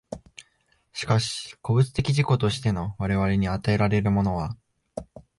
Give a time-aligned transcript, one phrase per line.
[0.93, 4.57] しかし個物的自己としての我々に与えられるものは、